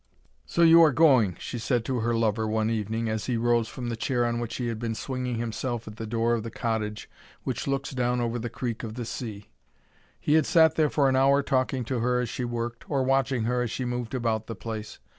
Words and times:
"So 0.47 0.63
you 0.63 0.81
are 0.81 0.91
going," 0.91 1.35
she 1.39 1.59
said 1.59 1.85
to 1.85 1.99
her 1.99 2.15
lover, 2.15 2.47
one 2.47 2.71
evening, 2.71 3.07
as 3.07 3.27
he 3.27 3.37
rose 3.37 3.67
from 3.67 3.89
the 3.89 3.95
chair 3.95 4.25
on 4.25 4.39
which 4.39 4.55
he 4.55 4.65
had 4.65 4.79
been 4.79 4.95
swinging 4.95 5.35
himself 5.35 5.87
at 5.87 5.97
the 5.97 6.07
door 6.07 6.33
of 6.33 6.41
the 6.41 6.49
cottage 6.49 7.07
which 7.43 7.67
looks 7.67 7.91
down 7.91 8.19
over 8.19 8.39
the 8.39 8.49
creek 8.49 8.81
of 8.81 8.95
the 8.95 9.05
sea. 9.05 9.51
He 10.19 10.33
had 10.33 10.47
sat 10.47 10.73
there 10.73 10.89
for 10.89 11.07
an 11.07 11.15
hour 11.15 11.43
talking 11.43 11.85
to 11.85 11.99
her 11.99 12.19
as 12.19 12.29
she 12.29 12.43
worked, 12.45 12.89
or 12.89 13.03
watching 13.03 13.43
her 13.43 13.61
as 13.61 13.69
she 13.69 13.85
moved 13.85 14.15
about 14.15 14.47
the 14.47 14.55
place. 14.55 14.97